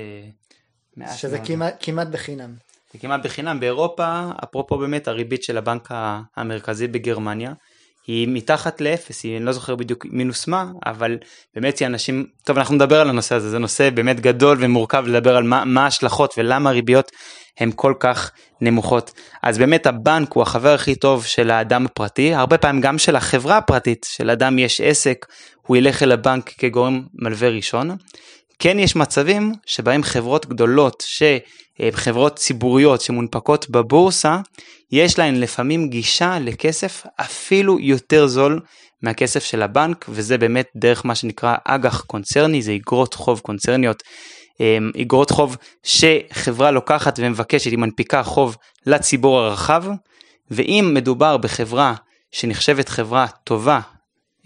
מעט 0.97 1.17
שזה 1.17 1.35
מאוד. 1.35 1.47
כמעט, 1.47 1.75
כמעט 1.79 2.07
בחינם. 2.07 2.55
זה 2.93 2.99
כמעט 2.99 3.21
בחינם 3.23 3.59
באירופה, 3.59 4.31
אפרופו 4.43 4.77
באמת 4.77 5.07
הריבית 5.07 5.43
של 5.43 5.57
הבנק 5.57 5.89
המרכזי 6.35 6.87
בגרמניה, 6.87 7.53
היא 8.07 8.27
מתחת 8.27 8.81
לאפס, 8.81 9.23
היא, 9.23 9.37
אני 9.37 9.45
לא 9.45 9.51
זוכר 9.51 9.75
בדיוק 9.75 10.05
מינוס 10.09 10.47
מה, 10.47 10.65
אבל 10.85 11.17
באמת 11.55 11.79
היא 11.79 11.85
אנשים, 11.85 12.25
טוב 12.43 12.57
אנחנו 12.57 12.75
נדבר 12.75 13.01
על 13.01 13.09
הנושא 13.09 13.35
הזה, 13.35 13.49
זה 13.49 13.59
נושא 13.59 13.89
באמת 13.89 14.19
גדול 14.19 14.57
ומורכב 14.61 15.03
לדבר 15.07 15.35
על 15.35 15.43
מה, 15.43 15.83
ההשלכות 15.83 16.33
ולמה 16.37 16.69
הריביות 16.69 17.11
הן 17.59 17.71
כל 17.75 17.93
כך 17.99 18.31
נמוכות. 18.61 19.11
אז 19.43 19.57
באמת 19.57 19.87
הבנק 19.87 20.33
הוא 20.33 20.43
החבר 20.43 20.73
הכי 20.73 20.95
טוב 20.95 21.25
של 21.25 21.51
האדם 21.51 21.85
הפרטי, 21.85 22.33
הרבה 22.33 22.57
פעמים 22.57 22.81
גם 22.81 22.97
של 22.97 23.15
החברה 23.15 23.57
הפרטית, 23.57 24.05
שלאדם 24.09 24.59
יש 24.59 24.81
עסק, 24.81 25.25
הוא 25.61 25.77
ילך 25.77 26.03
אל 26.03 26.11
הבנק 26.11 26.49
כגורם 26.57 27.01
מלווה 27.13 27.49
ראשון. 27.49 27.97
כן 28.59 28.79
יש 28.79 28.95
מצבים 28.95 29.53
שבהם 29.65 30.03
חברות 30.03 30.45
גדולות, 30.45 31.03
חברות 31.91 32.35
ציבוריות 32.35 33.01
שמונפקות 33.01 33.69
בבורסה, 33.69 34.39
יש 34.91 35.19
להן 35.19 35.35
לפעמים 35.35 35.89
גישה 35.89 36.39
לכסף 36.39 37.05
אפילו 37.21 37.79
יותר 37.79 38.27
זול 38.27 38.59
מהכסף 39.01 39.43
של 39.43 39.61
הבנק, 39.61 40.05
וזה 40.09 40.37
באמת 40.37 40.67
דרך 40.75 41.05
מה 41.05 41.15
שנקרא 41.15 41.55
אג"ח 41.65 42.01
קונצרני, 42.01 42.61
זה 42.61 42.75
אגרות 42.75 43.13
חוב 43.13 43.39
קונצרניות, 43.39 44.03
אמ, 44.59 44.91
אגרות 45.01 45.31
חוב 45.31 45.57
שחברה 45.83 46.71
לוקחת 46.71 47.19
ומבקשת, 47.21 47.71
היא 47.71 47.79
מנפיקה 47.79 48.23
חוב 48.23 48.57
לציבור 48.85 49.39
הרחב, 49.39 49.83
ואם 50.51 50.91
מדובר 50.93 51.37
בחברה 51.37 51.93
שנחשבת 52.31 52.89
חברה 52.89 53.27
טובה, 53.43 53.79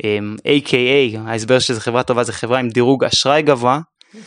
A.K.A, 0.01 1.15
אמ, 1.15 1.27
ההסבר 1.27 1.59
שזה 1.59 1.81
חברה 1.81 2.03
טובה 2.03 2.23
זה 2.23 2.33
חברה 2.33 2.59
עם 2.59 2.69
דירוג 2.69 3.03
אשראי 3.03 3.41
גבוה, 3.41 3.79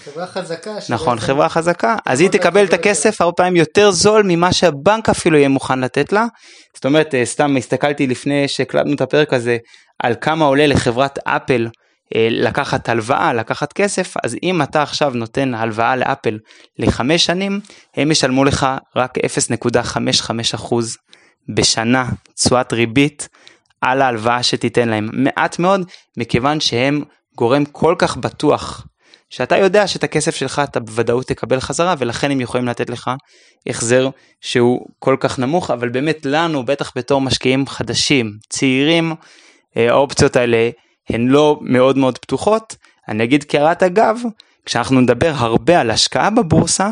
חברה 0.04 0.26
חזקה. 0.26 0.70
נכון, 0.88 1.20
חברה 1.20 1.48
חזקה, 1.48 1.96
אז 2.06 2.20
היא 2.20 2.28
תקבל 2.28 2.64
את 2.64 2.72
הכסף 2.72 3.20
הרבה 3.20 3.32
פעמים 3.32 3.56
יותר 3.56 3.90
זול 3.90 4.22
ממה 4.26 4.52
שהבנק 4.52 5.08
אפילו 5.08 5.38
יהיה 5.38 5.48
מוכן 5.48 5.80
לתת 5.80 6.12
לה. 6.12 6.26
זאת 6.74 6.84
אומרת, 6.84 7.14
אה, 7.14 7.24
סתם 7.24 7.56
הסתכלתי 7.56 8.06
לפני 8.06 8.48
שהקלטנו 8.48 8.94
את 8.94 9.00
הפרק 9.00 9.32
הזה, 9.32 9.56
על 9.98 10.14
כמה 10.20 10.44
עולה 10.44 10.66
לחברת 10.66 11.18
אפל 11.24 11.68
אה, 12.14 12.28
לקחת 12.30 12.88
הלוואה, 12.88 13.32
לקחת 13.32 13.72
כסף, 13.72 14.14
אז 14.24 14.36
אם 14.42 14.62
אתה 14.62 14.82
עכשיו 14.82 15.12
נותן 15.14 15.54
הלוואה 15.54 15.96
לאפל 15.96 16.38
לחמש 16.78 17.26
שנים, 17.26 17.60
הם 17.96 18.10
ישלמו 18.10 18.44
לך 18.44 18.66
רק 18.96 19.18
0.55% 19.18 20.74
בשנה 21.48 22.08
תשואת 22.34 22.72
ריבית 22.72 23.28
על 23.80 24.02
ההלוואה 24.02 24.42
שתיתן 24.42 24.88
להם. 24.88 25.08
מעט 25.12 25.58
מאוד, 25.58 25.80
מכיוון 26.16 26.60
שהם 26.60 27.02
גורם 27.36 27.64
כל 27.64 27.94
כך 27.98 28.16
בטוח 28.16 28.86
שאתה 29.30 29.56
יודע 29.56 29.86
שאת 29.86 30.04
הכסף 30.04 30.34
שלך 30.34 30.62
אתה 30.64 30.80
בוודאות 30.80 31.26
תקבל 31.26 31.60
חזרה 31.60 31.94
ולכן 31.98 32.30
הם 32.30 32.40
יכולים 32.40 32.66
לתת 32.66 32.90
לך 32.90 33.10
החזר 33.66 34.08
שהוא 34.40 34.86
כל 34.98 35.16
כך 35.20 35.38
נמוך 35.38 35.70
אבל 35.70 35.88
באמת 35.88 36.26
לנו 36.26 36.64
בטח 36.64 36.92
בתור 36.96 37.20
משקיעים 37.20 37.66
חדשים 37.66 38.32
צעירים 38.48 39.14
אה, 39.76 39.90
האופציות 39.90 40.36
האלה 40.36 40.70
הן 41.10 41.28
לא 41.28 41.58
מאוד 41.62 41.98
מאוד 41.98 42.18
פתוחות. 42.18 42.76
אני 43.08 43.24
אגיד 43.24 43.44
כהערת 43.48 43.82
אגב 43.82 44.20
כשאנחנו 44.64 45.00
נדבר 45.00 45.32
הרבה 45.34 45.80
על 45.80 45.90
השקעה 45.90 46.30
בבורסה 46.30 46.90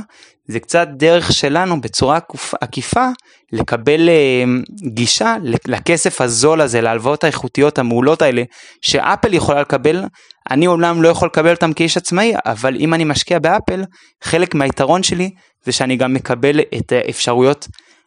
זה 0.49 0.61
קצת 0.61 0.89
דרך 0.97 1.33
שלנו 1.33 1.81
בצורה 1.81 2.19
עקיפה 2.61 3.07
לקבל 3.53 4.09
אה, 4.09 4.45
גישה 4.93 5.37
לכסף 5.67 6.21
הזול 6.21 6.61
הזה, 6.61 6.81
להלוואות 6.81 7.25
האיכותיות 7.25 7.79
המעולות 7.79 8.23
האלה, 8.23 8.43
שאפל 8.83 9.35
יכולה 9.35 9.61
לקבל, 9.61 10.05
אני 10.51 10.67
אומנם 10.67 11.03
לא 11.03 11.09
יכול 11.09 11.29
לקבל 11.29 11.55
אותם 11.55 11.73
כאיש 11.73 11.97
עצמאי, 11.97 12.33
אבל 12.47 12.77
אם 12.77 12.95
אני 12.95 13.05
משקיע 13.05 13.39
באפל, 13.39 13.85
חלק 14.23 14.55
מהיתרון 14.55 15.03
שלי 15.03 15.31
זה 15.65 15.73
שאני 15.73 15.97
גם 15.97 16.15
מקבל 16.15 16.61
את 16.61 16.93
אפשרויות 16.93 17.67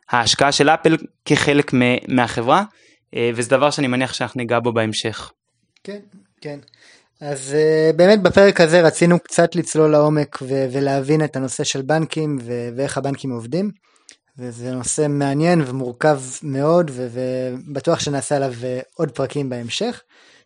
ההשקעה 0.09 0.51
של 0.51 0.69
אפל 0.69 0.97
כחלק 1.25 1.71
מהחברה, 2.07 2.63
אה, 3.15 3.31
וזה 3.35 3.49
דבר 3.49 3.71
שאני 3.71 3.87
מניח 3.87 4.13
שאנחנו 4.13 4.37
ניגע 4.37 4.59
בו 4.59 4.73
בהמשך. 4.73 5.31
כן, 5.83 5.99
כן. 6.41 6.59
אז 7.21 7.55
uh, 7.55 7.95
באמת 7.95 8.21
בפרק 8.21 8.61
הזה 8.61 8.81
רצינו 8.81 9.19
קצת 9.19 9.55
לצלול 9.55 9.91
לעומק 9.91 10.39
ו- 10.41 10.67
ולהבין 10.71 11.23
את 11.23 11.35
הנושא 11.35 11.63
של 11.63 11.81
בנקים 11.81 12.37
ו- 12.41 12.69
ואיך 12.75 12.97
הבנקים 12.97 13.31
עובדים. 13.31 13.71
וזה 14.37 14.71
נושא 14.71 15.07
מעניין 15.09 15.61
ומורכב 15.65 16.21
מאוד 16.43 16.91
ו- 16.93 17.07
ובטוח 17.11 17.99
שנעשה 17.99 18.35
עליו 18.35 18.53
uh, 18.53 18.85
עוד 18.95 19.11
פרקים 19.11 19.49
בהמשך. 19.49 20.01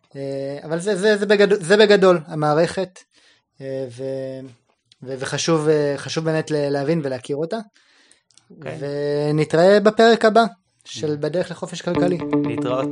Uh, 0.08 0.16
אבל 0.64 0.80
זה, 0.80 0.96
זה, 0.96 1.16
זה, 1.16 1.26
בגדול, 1.26 1.58
זה 1.60 1.76
בגדול 1.76 2.20
המערכת 2.26 2.98
ו- 3.60 3.86
ו- 5.02 5.14
וחשוב 5.18 6.24
באמת 6.24 6.50
להבין 6.50 7.00
ולהכיר 7.04 7.36
אותה. 7.36 7.56
Okay. 7.56 8.54
אוקיי. 8.56 8.78
ונתראה 9.30 9.80
בפרק 9.80 10.24
הבא. 10.24 10.44
של 10.84 11.16
בדרך 11.20 11.50
לחופש 11.50 11.82
כלכלי. 11.82 12.18
להתראות. 12.44 12.88